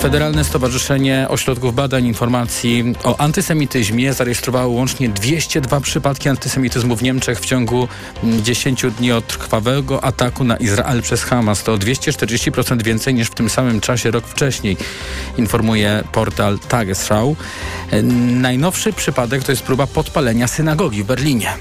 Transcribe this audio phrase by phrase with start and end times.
[0.00, 7.46] Federalne Stowarzyszenie Ośrodków Badań Informacji o Antysemityzmie zarejestrowało łącznie 202 przypadki antysemityzmu w Niemczech w
[7.46, 7.88] ciągu
[8.42, 11.62] 10 dni od krwawego ataku na Izrael przez Hamas.
[11.62, 14.76] To 240% więcej niż w tym samym czasie rok wcześniej,
[15.38, 17.36] informuje portal Tagesschau.
[18.32, 21.52] Najnowszy przypadek to jest próba podpalenia synagogi w Berlinie.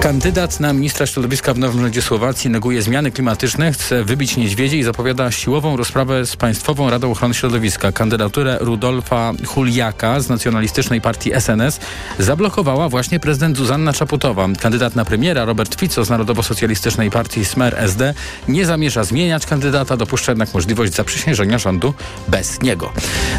[0.00, 4.82] Kandydat na ministra środowiska w nowym rządzie Słowacji neguje zmiany klimatyczne, chce wybić niedźwiedzie i
[4.82, 7.92] zapowiada siłową rozprawę z Państwową Radą Ochrony Środowiska.
[7.92, 11.80] Kandydaturę Rudolfa Huliaka z nacjonalistycznej partii SNS
[12.18, 14.48] zablokowała właśnie prezydent Zuzanna Czaputowa.
[14.60, 18.14] Kandydat na premiera Robert Fico z Narodowo-Socjalistycznej Partii Smer SD
[18.48, 21.94] nie zamierza zmieniać kandydata, dopuszcza jednak możliwość zaprzysiężenia rządu
[22.28, 22.92] bez niego.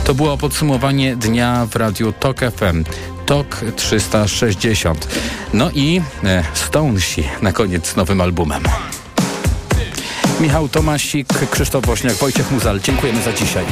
[0.03, 2.83] To było podsumowanie dnia w Radiu TOK FM.
[3.29, 5.07] TOK 360.
[5.53, 8.63] No i e, Stonesi na koniec z nowym albumem.
[10.39, 12.79] Michał Tomasik, Krzysztof Woźniak, Wojciech Muzal.
[12.79, 13.65] Dziękujemy za dzisiaj.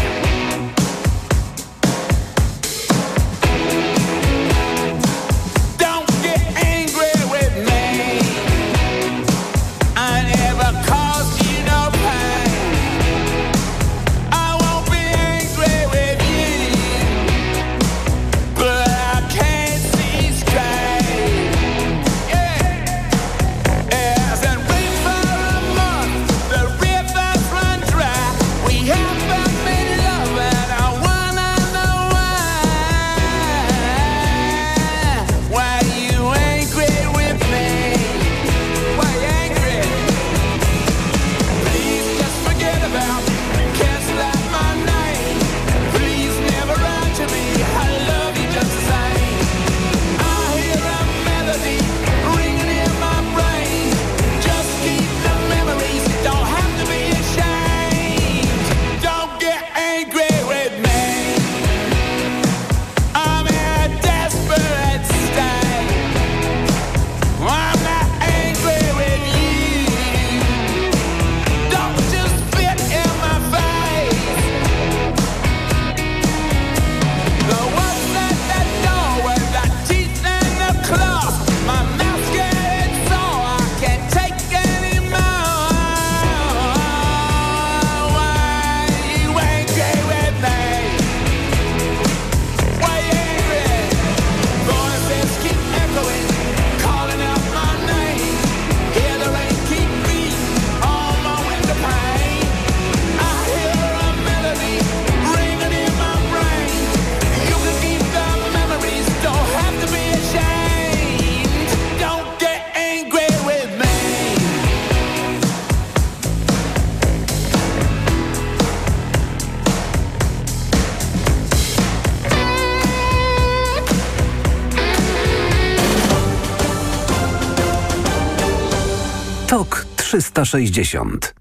[130.38, 131.34] 360.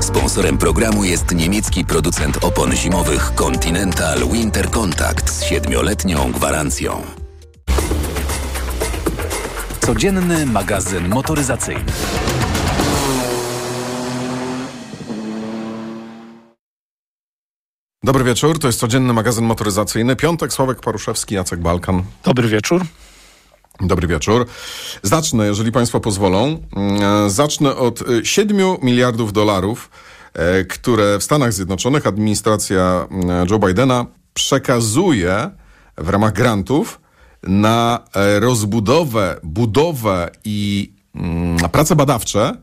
[0.00, 7.02] Sponsorem programu jest niemiecki producent opon zimowych Continental Winter Contact z siedmioletnią gwarancją.
[9.80, 11.92] Codzienny magazyn motoryzacyjny.
[18.06, 20.16] Dobry wieczór, to jest codzienny magazyn motoryzacyjny.
[20.16, 22.02] Piątek, Sławek Paruszewski, Jacek Balkan.
[22.24, 22.84] Dobry wieczór.
[23.80, 24.46] Dobry wieczór.
[25.02, 29.90] Zacznę, jeżeli Państwo pozwolą, mm, zacznę od 7 y, miliardów dolarów,
[30.34, 35.50] e, które w Stanach Zjednoczonych administracja mm, Joe Bidena przekazuje
[35.98, 37.00] w ramach grantów
[37.42, 42.56] na e, rozbudowę, budowę i mm, prace badawcze,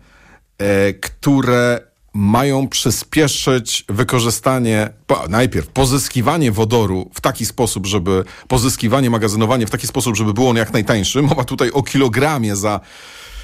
[0.58, 4.90] e, które mają przyspieszyć wykorzystanie,
[5.30, 10.58] najpierw pozyskiwanie wodoru w taki sposób, żeby pozyskiwanie, magazynowanie w taki sposób, żeby było on
[10.58, 11.22] jak najtańszy.
[11.22, 12.80] Mowa tutaj o kilogramie za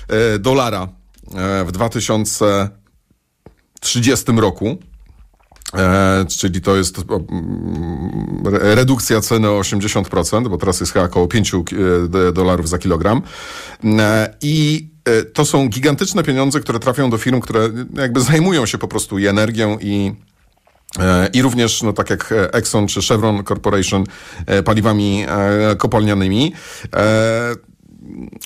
[0.07, 0.88] e, dolara
[1.35, 4.77] e, w 2030 roku.
[5.74, 11.54] E, czyli to jest mm, redukcja ceny o 80%, bo teraz jest chyba około 5
[11.54, 11.60] e,
[12.31, 13.21] dolarów za kilogram.
[13.83, 14.89] E, I
[15.33, 19.27] to są gigantyczne pieniądze, które trafią do firm, które jakby zajmują się po prostu i
[19.27, 20.16] energią i
[21.33, 24.04] i również, no tak jak Exxon czy Chevron Corporation,
[24.66, 25.25] paliwami
[25.77, 26.54] kopalnianymi.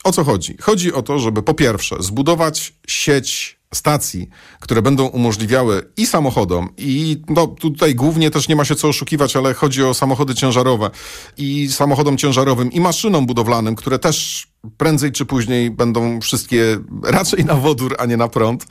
[0.04, 0.58] O co chodzi?
[0.62, 4.30] Chodzi o to, żeby po pierwsze zbudować sieć stacji,
[4.60, 9.36] które będą umożliwiały i samochodom, i no, tutaj głównie też nie ma się co oszukiwać,
[9.36, 10.90] ale chodzi o samochody ciężarowe,
[11.38, 14.48] i samochodom ciężarowym, i maszynom budowlanym, które też
[14.78, 18.66] prędzej czy później będą wszystkie raczej na wodór, a nie na prąd,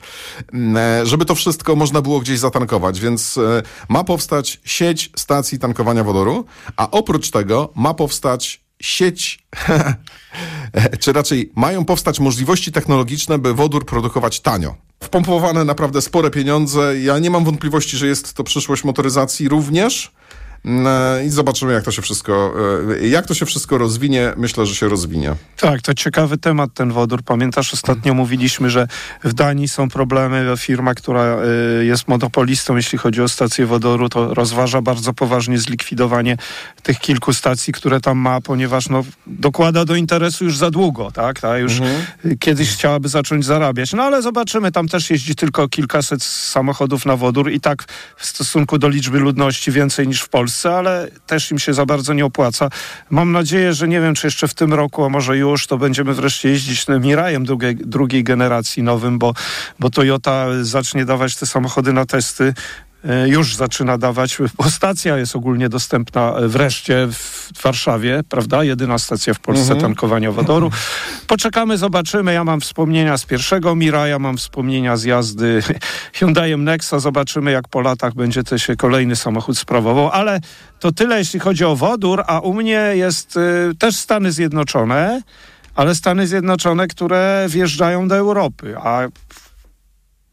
[0.53, 2.99] e, żeby to wszystko można było gdzieś zatankować.
[2.99, 6.45] Więc e, ma powstać sieć stacji tankowania wodoru,
[6.77, 9.39] a oprócz tego ma powstać sieć,
[11.01, 14.75] czy raczej mają powstać możliwości technologiczne, by wodór produkować tanio.
[15.03, 16.99] Wpompowane naprawdę spore pieniądze.
[16.99, 20.11] Ja nie mam wątpliwości, że jest to przyszłość motoryzacji również.
[20.65, 22.53] No I zobaczymy, jak to się wszystko,
[23.01, 24.33] e, jak to się wszystko rozwinie.
[24.37, 25.35] Myślę, że się rozwinie.
[25.57, 27.23] Tak, to ciekawy temat ten wodór.
[27.23, 28.87] Pamiętasz, ostatnio mówiliśmy, że
[29.23, 30.53] w Danii są problemy.
[30.57, 36.37] Firma, która e, jest monopolistą, jeśli chodzi o stację wodoru, to rozważa bardzo poważnie zlikwidowanie
[36.83, 41.39] tych kilku stacji, które tam ma, ponieważ no, dokłada do interesu już za długo, tak?
[41.39, 42.05] Ta już mhm.
[42.39, 43.93] kiedyś chciałaby zacząć zarabiać.
[43.93, 47.85] No ale zobaczymy, tam też jeździ tylko kilkaset samochodów na wodór i tak
[48.17, 51.85] w stosunku do liczby ludności więcej niż w Polsce Polsce, ale też im się za
[51.85, 52.69] bardzo nie opłaca.
[53.09, 56.13] Mam nadzieję, że nie wiem, czy jeszcze w tym roku, a może już, to będziemy
[56.13, 59.33] wreszcie jeździć Mirajem drugiej, drugiej generacji nowym, bo,
[59.79, 62.53] bo Toyota zacznie dawać te samochody na testy
[63.25, 68.63] już zaczyna dawać, bo stacja jest ogólnie dostępna e, wreszcie w Warszawie, prawda?
[68.63, 69.81] Jedyna stacja w Polsce mhm.
[69.81, 70.71] tankowania wodoru.
[71.27, 72.33] Poczekamy, zobaczymy.
[72.33, 75.63] Ja mam wspomnienia z pierwszego Mira, ja mam wspomnienia z jazdy
[76.13, 76.99] Hyundaiem Nexa.
[76.99, 80.39] Zobaczymy, jak po latach będzie to się kolejny samochód sprawował, ale
[80.79, 85.21] to tyle, jeśli chodzi o wodór, a u mnie jest y, też Stany Zjednoczone,
[85.75, 89.01] ale Stany Zjednoczone, które wjeżdżają do Europy, a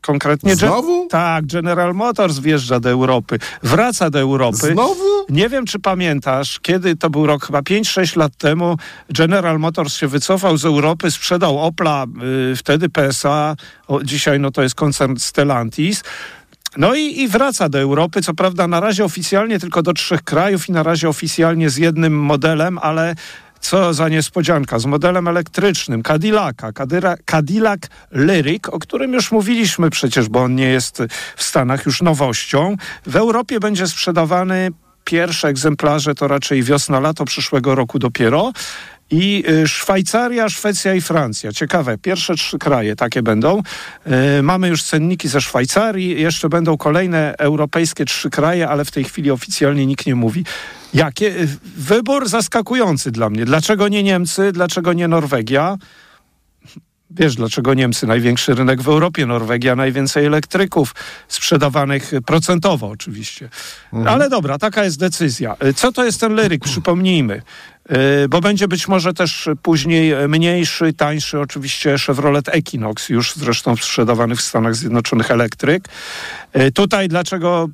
[0.01, 0.57] Konkretnie.
[0.57, 1.07] Znowu?
[1.09, 4.73] tak, General Motors wjeżdża do Europy, wraca do Europy.
[4.73, 5.05] Znowu?
[5.29, 8.77] Nie wiem, czy pamiętasz, kiedy to był rok, chyba 5-6 lat temu,
[9.11, 12.07] General Motors się wycofał z Europy, sprzedał Opla,
[12.53, 13.57] y, wtedy PSA,
[13.89, 16.03] o, dzisiaj no to jest koncern Stellantis.
[16.77, 20.69] No i, i, wraca do Europy, co prawda na razie oficjalnie tylko do trzech krajów
[20.69, 23.15] i na razie oficjalnie z jednym modelem, ale
[23.61, 26.71] co za niespodzianka, z modelem elektrycznym Cadillaca,
[27.25, 27.81] Cadillac
[28.11, 31.03] Lyric, o którym już mówiliśmy przecież, bo on nie jest
[31.37, 32.77] w Stanach już nowością.
[33.07, 34.71] W Europie będzie sprzedawany
[35.05, 38.53] pierwsze egzemplarze to raczej wiosna, lato przyszłego roku dopiero.
[39.11, 41.53] I y, Szwajcaria, Szwecja i Francja.
[41.53, 43.63] Ciekawe, pierwsze trzy kraje takie będą.
[44.39, 49.05] Y, mamy już cenniki ze Szwajcarii, jeszcze będą kolejne europejskie trzy kraje, ale w tej
[49.05, 50.45] chwili oficjalnie nikt nie mówi.
[50.95, 51.35] Jakie?
[51.77, 53.45] Wybór zaskakujący dla mnie.
[53.45, 54.53] Dlaczego nie Niemcy?
[54.53, 55.79] Dlaczego nie Norwegia?
[57.11, 58.07] Wiesz, dlaczego Niemcy?
[58.07, 60.95] Największy rynek w Europie, Norwegia, najwięcej elektryków
[61.29, 63.49] sprzedawanych procentowo oczywiście.
[63.93, 64.15] Mhm.
[64.15, 65.57] Ale dobra, taka jest decyzja.
[65.77, 66.65] Co to jest ten lyryk?
[66.65, 67.43] Przypomnijmy.
[68.25, 74.37] Y, bo będzie być może też później mniejszy, tańszy oczywiście Chevrolet Equinox, już zresztą sprzedawany
[74.37, 75.89] w Stanach Zjednoczonych elektryk.
[76.57, 77.69] Y, tutaj dlaczego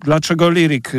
[0.00, 0.98] dlaczego Lyrik y,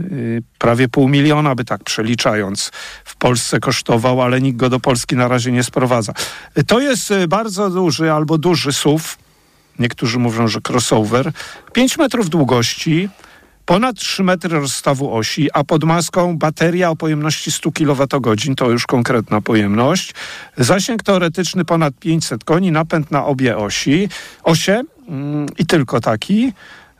[0.00, 2.70] y, prawie pół miliona by tak przeliczając
[3.04, 6.12] w Polsce kosztował, ale nikt go do Polski na razie nie sprowadza.
[6.66, 9.04] To jest y, bardzo duży albo duży SUV,
[9.78, 11.32] niektórzy mówią, że crossover,
[11.72, 13.08] 5 metrów długości,
[13.68, 18.86] ponad 3 metry rozstawu osi, a pod maską bateria o pojemności 100 kWh, to już
[18.86, 20.14] konkretna pojemność,
[20.56, 24.08] zasięg teoretyczny ponad 500 koni, napęd na obie osi,
[24.42, 26.52] osie mm, i tylko taki,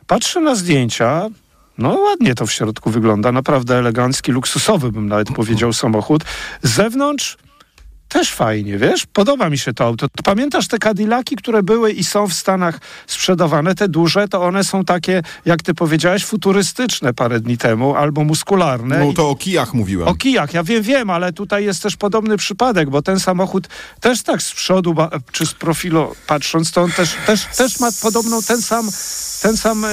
[0.09, 1.29] Patrzę na zdjęcia,
[1.77, 6.23] no ładnie to w środku wygląda, naprawdę elegancki, luksusowy bym nawet powiedział samochód.
[6.63, 7.37] Z zewnątrz
[8.09, 9.05] też fajnie, wiesz?
[9.05, 10.07] Podoba mi się to auto.
[10.23, 14.85] Pamiętasz te Cadillaki, które były i są w Stanach sprzedawane, te duże, to one są
[14.85, 18.99] takie, jak ty powiedziałeś, futurystyczne parę dni temu, albo muskularne.
[18.99, 20.07] No to o kijach mówiłem.
[20.07, 23.67] O kijach, ja wiem, wiem, ale tutaj jest też podobny przypadek, bo ten samochód
[23.99, 24.95] też tak z przodu,
[25.31, 28.89] czy z profilu patrząc, to on też, też, też ma podobną, ten sam,
[29.41, 29.89] ten sam, e,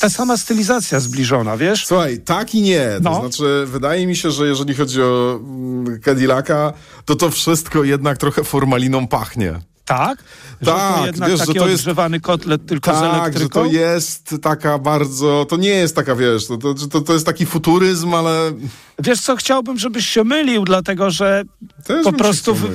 [0.00, 1.86] ta sama stylizacja zbliżona, wiesz?
[1.86, 2.88] Słuchaj, tak i nie.
[2.94, 3.20] To no.
[3.20, 6.72] znaczy, wydaje mi się, że jeżeli chodzi o mm, Cadillaca,
[7.08, 9.54] to to wszystko jednak trochę formaliną pachnie.
[9.84, 10.24] Tak?
[10.64, 13.64] Tak, to wiesz, taki że to jest odgrzewany kotlet tylko tak, z elektryką?
[13.64, 17.46] że to jest taka bardzo, to nie jest taka, wiesz, to, to, to jest taki
[17.46, 18.52] futuryzm, ale...
[18.98, 21.42] Wiesz co, chciałbym, żebyś się mylił, dlatego że
[21.84, 22.70] Też po prostu w,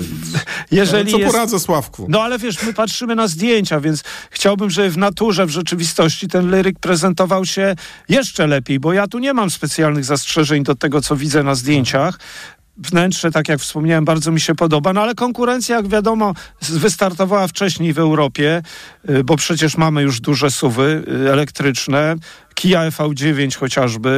[0.72, 1.32] jeżeli co jest...
[1.32, 2.06] poradzę, Sławku?
[2.10, 6.50] No ale wiesz, my patrzymy na zdjęcia, więc chciałbym, żeby w naturze, w rzeczywistości ten
[6.50, 7.76] lyryk prezentował się
[8.10, 12.20] jeszcze lepiej, bo ja tu nie mam specjalnych zastrzeżeń do tego, co widzę na zdjęciach
[12.78, 17.94] wnętrze, tak jak wspomniałem, bardzo mi się podoba, no ale konkurencja, jak wiadomo, wystartowała wcześniej
[17.94, 18.62] w Europie,
[19.10, 22.16] y, bo przecież mamy już duże suwy y, elektryczne,
[22.56, 24.10] Kia EV9 chociażby,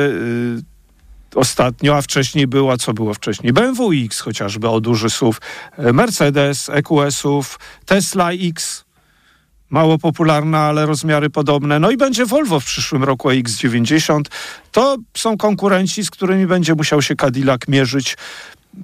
[1.36, 3.54] y, ostatnio, a wcześniej była, co było wcześniej?
[3.54, 5.40] BMW X chociażby, o duży SUV,
[5.78, 8.85] Mercedes, EQS-ów, Tesla X,
[9.70, 11.80] mało popularna, ale rozmiary podobne.
[11.80, 14.22] No i będzie Volvo w przyszłym roku X90.
[14.72, 18.18] To są konkurenci, z którymi będzie musiał się Cadillac mierzyć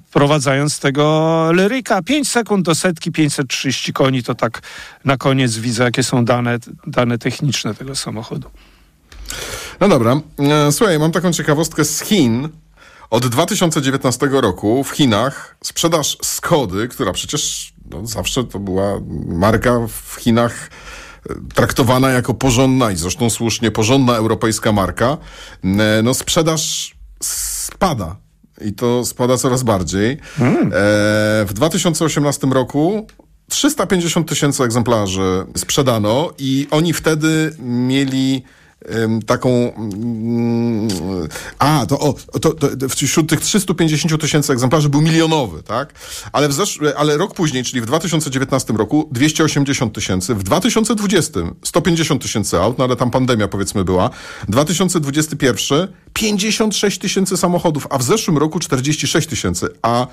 [0.06, 2.02] wprowadzając tego Lyryka.
[2.02, 4.62] 5 sekund do setki, 530 koni, to tak
[5.04, 8.50] na koniec widzę, jakie są dane, dane techniczne tego samochodu.
[9.80, 10.20] No dobra.
[10.38, 12.48] E, słuchaj, mam taką ciekawostkę z Chin.
[13.10, 20.16] Od 2019 roku w Chinach sprzedaż Skody, która przecież no, zawsze to była marka w
[20.20, 20.70] Chinach
[21.30, 25.18] e, traktowana jako porządna i zresztą słusznie porządna europejska marka,
[25.64, 28.16] e, no sprzedaż spada.
[28.60, 30.18] I to spada coraz bardziej.
[30.36, 30.70] Hmm.
[31.46, 33.06] w 2018 roku
[33.48, 38.42] 350 tysięcy egzemplarzy sprzedano i oni wtedy mieli
[39.26, 39.74] taką.
[39.74, 40.88] Mm,
[41.58, 45.94] a, to, o, to, to, wśród tych 350 tysięcy egzemplarzy był milionowy, tak?
[46.32, 52.22] Ale, w zesz- ale rok później, czyli w 2019 roku 280 tysięcy, w 2020 150
[52.22, 54.10] tysięcy aut, no ale tam pandemia powiedzmy była,
[54.48, 60.06] 2021 56 tysięcy samochodów, a w zeszłym roku 46 tysięcy, a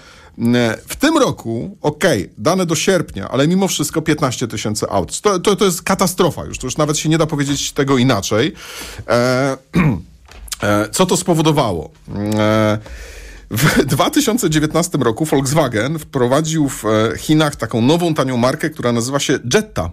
[0.88, 5.22] w tym roku, okej, okay, dane do sierpnia, ale mimo wszystko 15 tysięcy aut.
[5.22, 8.53] To, to, to jest katastrofa już, to już nawet się nie da powiedzieć tego inaczej.
[9.08, 9.58] E,
[10.63, 11.91] e, co to spowodowało?
[12.36, 12.77] E,
[13.51, 16.84] w 2019 roku Volkswagen wprowadził w
[17.18, 19.91] Chinach taką nową, tanią markę, która nazywa się Jetta.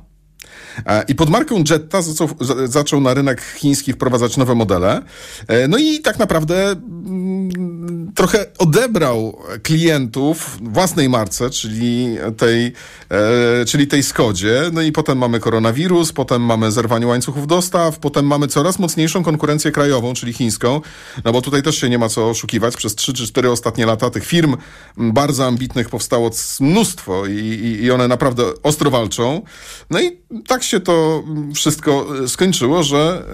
[0.86, 2.28] E, I pod marką Jetta zaczął,
[2.64, 5.02] zaczął na rynek chiński wprowadzać nowe modele.
[5.48, 12.72] E, no i tak naprawdę mm, trochę odebrał klientów własnej marce, czyli tej,
[13.10, 14.62] e, czyli tej Skodzie.
[14.72, 19.72] No i potem mamy koronawirus, potem mamy zerwanie łańcuchów dostaw, potem mamy coraz mocniejszą konkurencję
[19.72, 20.80] krajową, czyli chińską.
[21.24, 22.76] No bo tutaj też się nie ma co oszukiwać.
[22.76, 24.56] Przez 3 czy 4 ostatnie lata tych firm
[24.96, 29.42] bardzo ambitnych powstało mnóstwo i, i, one naprawdę ostro walczą.
[29.90, 33.24] No i tak się to wszystko e, skończyło, że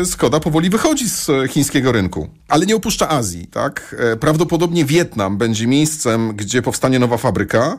[0.00, 2.28] e, Skoda powoli wychodzi z chińskiego rynku.
[2.48, 3.96] Ale nie opuszcza Azji, tak?
[4.02, 7.78] E, prawdopodobnie Wietnam będzie miejscem, gdzie powstanie nowa fabryka.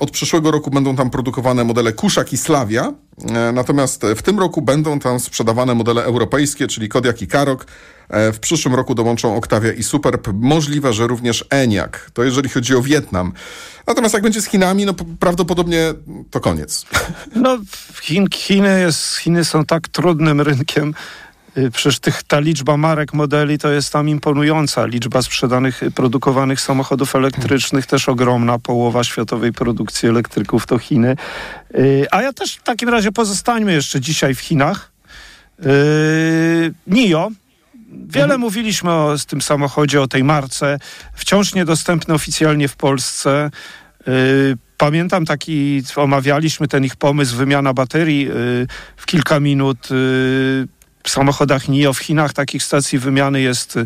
[0.00, 2.92] Od przyszłego roku będą tam produkowane modele Kuszak i Slavia.
[3.52, 7.66] Natomiast w tym roku będą tam sprzedawane modele europejskie, czyli Kodiak i Karok.
[8.10, 10.28] W przyszłym roku dołączą Octavia i Superb.
[10.32, 12.10] Możliwe, że również Enyaq.
[12.12, 13.32] To jeżeli chodzi o Wietnam.
[13.86, 15.94] Natomiast jak będzie z Chinami, no prawdopodobnie
[16.30, 16.86] to koniec.
[17.34, 17.58] No,
[18.02, 20.94] Chin, Chiny, jest, Chiny są tak trudnym rynkiem.
[21.58, 24.86] Y, przecież tych, ta liczba marek, modeli to jest tam imponująca.
[24.86, 28.58] Liczba sprzedanych, y, produkowanych samochodów elektrycznych też ogromna.
[28.58, 31.16] Połowa światowej produkcji elektryków to Chiny.
[31.74, 34.92] Y, a ja też w takim razie pozostańmy jeszcze dzisiaj w Chinach.
[36.86, 37.30] NIO,
[38.08, 38.40] Wiele mhm.
[38.40, 40.78] mówiliśmy o tym samochodzie, o tej marce.
[41.14, 43.50] Wciąż niedostępny oficjalnie w Polsce.
[44.76, 48.28] Pamiętam taki, omawialiśmy ten ich pomysł, wymiana baterii
[48.96, 49.88] w kilka minut.
[51.06, 53.78] W samochodach NIO w Chinach takich stacji wymiany jest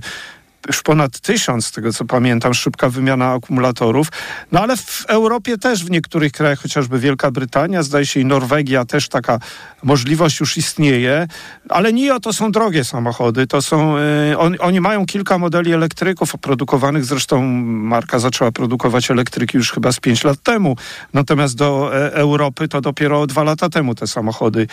[0.67, 4.09] już ponad tysiąc, z tego co pamiętam, szybka wymiana akumulatorów.
[4.53, 8.85] No ale w Europie też w niektórych krajach, chociażby Wielka Brytania, zdaje się i Norwegia
[8.85, 9.39] też taka
[9.83, 11.29] możliwość już istnieje,
[11.69, 13.97] ale NIO to są drogie samochody, to są,
[14.33, 19.93] y, on, oni mają kilka modeli elektryków produkowanych, zresztą marka zaczęła produkować elektryki już chyba
[19.93, 20.77] z pięć lat temu,
[21.13, 24.67] natomiast do e, Europy to dopiero dwa lata temu te samochody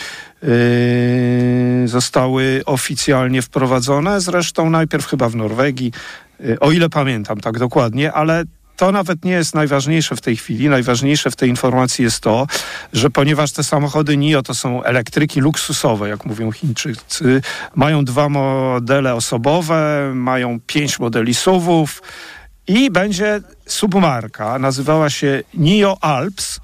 [0.43, 5.76] y, zostały oficjalnie wprowadzone, zresztą najpierw chyba w Norwegii,
[6.45, 8.43] Y, o ile pamiętam tak dokładnie, ale
[8.77, 10.69] to nawet nie jest najważniejsze w tej chwili.
[10.69, 12.47] Najważniejsze w tej informacji jest to,
[12.93, 17.41] że ponieważ te samochody NIO to są elektryki luksusowe, jak mówią Chińczycy,
[17.75, 22.01] mają dwa modele osobowe, mają pięć modeli SUVów
[22.67, 26.59] i będzie submarka, nazywała się NIO Alps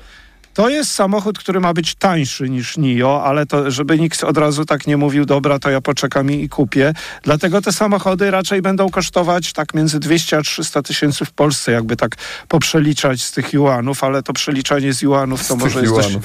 [0.53, 4.65] to jest samochód, który ma być tańszy niż NIO, ale to, żeby nikt od razu
[4.65, 6.93] tak nie mówił, dobra, to ja poczekam i, kupię.
[7.23, 11.95] Dlatego te samochody raczej będą kosztować tak między 200 a 300 tysięcy w Polsce, jakby
[11.95, 12.15] tak
[12.47, 16.17] poprzeliczać z tych juanów, ale to przeliczanie z juanów to z może jest dość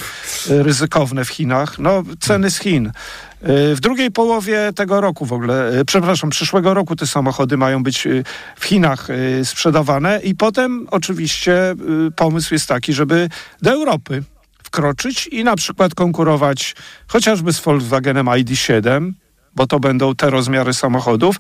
[0.48, 1.78] ryzykowne w Chinach.
[1.78, 2.92] No, ceny z Chin.
[3.42, 7.82] Y, w drugiej połowie tego roku w ogóle, y, przepraszam, przyszłego roku te samochody mają
[7.82, 8.24] być y,
[8.56, 9.08] w Chinach
[9.44, 10.20] sprzedawane.
[10.24, 11.74] I potem oczywiście
[12.16, 13.28] pomysł jest taki, żeby
[13.62, 14.22] do Europy
[14.62, 16.74] wkroczyć i na przykład konkurować
[17.06, 19.12] chociażby z Volkswagenem ID7,
[19.54, 21.36] bo to będą te rozmiary samochodów,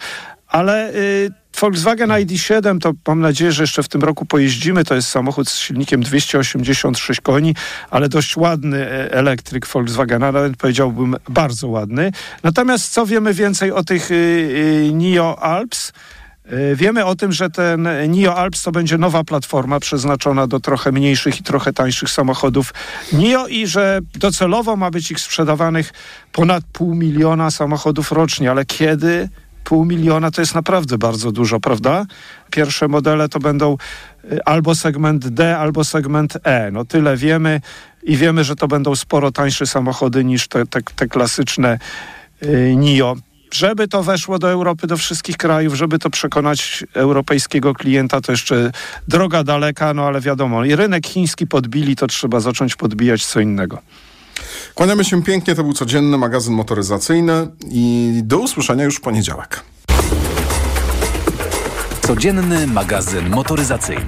[0.48, 4.84] ale y, Volkswagen ID7 to mam nadzieję, że jeszcze w tym roku pojeździmy.
[4.84, 7.54] To jest samochód z silnikiem 286 koni,
[7.90, 12.10] ale dość ładny e, elektryk Volkswagena, nawet powiedziałbym bardzo ładny.
[12.42, 15.92] Natomiast co wiemy więcej o tych y, y, NIO Alps?
[16.52, 20.92] Y, wiemy o tym, że ten NIO Alps to będzie nowa platforma przeznaczona do trochę
[20.92, 22.74] mniejszych i trochę tańszych samochodów
[23.12, 25.92] NIO i że docelowo ma być ich sprzedawanych
[26.32, 29.28] ponad pół miliona samochodów rocznie, ale kiedy
[29.68, 32.06] pół miliona to jest naprawdę bardzo dużo, prawda?
[32.50, 33.76] Pierwsze modele to będą
[34.32, 36.70] y, albo segment D, albo segment E.
[36.70, 37.60] No tyle wiemy
[38.02, 41.78] i wiemy, że to będą sporo tańsze samochody niż te, te, te klasyczne
[42.42, 43.16] y, NIO.
[43.52, 48.70] Żeby to weszło do Europy, do wszystkich krajów, żeby to przekonać europejskiego klienta, to jeszcze
[49.08, 53.78] droga daleka, no ale wiadomo, i rynek chiński podbili, to trzeba zacząć podbijać co innego.
[54.78, 59.64] Kłaniamy się pięknie, to był codzienny magazyn motoryzacyjny i do usłyszenia już w poniedziałek.
[62.00, 64.04] Codzienny magazyn motoryzacyjny.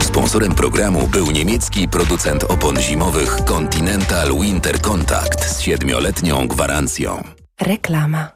[0.00, 7.22] Sponsorem programu był niemiecki producent opon zimowych Continental Winter Contact z siedmioletnią gwarancją.
[7.60, 8.35] Reklama.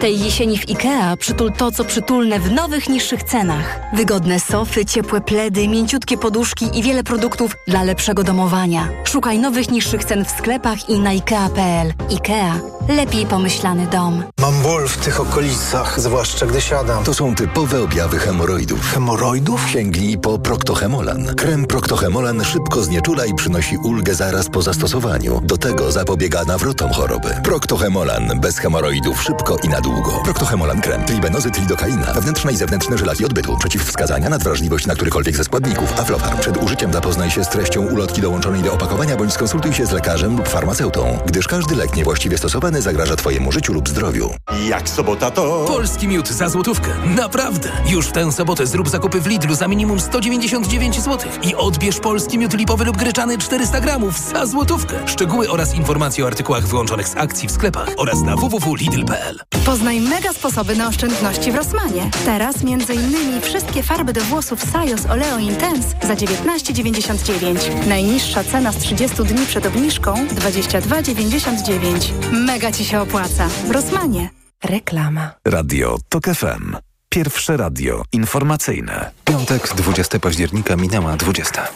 [0.00, 3.80] tej jesieni w IKEA przytul to, co przytulne w nowych, niższych cenach.
[3.94, 8.88] Wygodne sofy, ciepłe pledy, mięciutkie poduszki i wiele produktów dla lepszego domowania.
[9.04, 11.92] Szukaj nowych, niższych cen w sklepach i na IKEA.pl.
[12.10, 12.60] IKEA.
[12.88, 14.22] Lepiej pomyślany dom.
[14.40, 17.04] Mam ból w tych okolicach, zwłaszcza gdy siadam.
[17.04, 18.92] To są typowe objawy hemoroidów.
[18.92, 19.70] Hemoroidów?
[19.70, 21.34] Sięgnij po Proctohemolan.
[21.34, 25.40] Krem Proctohemolan szybko znieczula i przynosi ulgę zaraz po zastosowaniu.
[25.44, 27.34] Do tego zapobiega nawrotom choroby.
[27.44, 28.40] Proctohemolan.
[28.40, 30.20] Bez hemoroidów szybko i na długo.
[30.24, 31.04] Proctohemolan krem.
[31.04, 32.12] Tribenozy, tridokaina.
[32.12, 33.56] Wewnętrzne i zewnętrzne żelaki odbytu.
[33.58, 36.00] Przeciwwskazania, nadwrażliwość na którykolwiek ze składników.
[36.00, 36.38] Aflofarm.
[36.38, 40.36] Przed użyciem zapoznaj się z treścią ulotki dołączonej do opakowania bądź skonsultuj się z lekarzem
[40.36, 44.30] lub farmaceutą, gdyż każdy lek niewłaściwie stosowany zagraża Twojemu życiu lub zdrowiu.
[44.68, 45.64] Jak sobota to...
[45.68, 46.90] Polski miód za złotówkę.
[47.16, 47.68] Naprawdę.
[47.86, 52.38] Już w tę sobotę zrób zakupy w Lidlu za minimum 199 zł i odbierz polski
[52.38, 54.94] miód lipowy lub gryczany 400 gramów za złotówkę.
[55.06, 59.39] Szczegóły oraz informacje o artykułach wyłączonych z akcji w sklepach oraz na www.lidl.pl.
[59.66, 62.10] Poznaj mega sposoby na oszczędności w Rossmanie.
[62.24, 63.40] Teraz m.in.
[63.40, 67.86] wszystkie farby do włosów Sajos Oleo Intense za 19,99.
[67.86, 72.12] Najniższa cena z 30 dni przed obniżką 22,99.
[72.32, 73.48] Mega Ci się opłaca.
[73.48, 74.30] W Rossmanie.
[74.64, 75.30] Reklama.
[75.44, 76.76] Radio TOK FM.
[77.08, 79.10] Pierwsze radio informacyjne.
[79.24, 81.68] Piątek, 20 października minęła 20.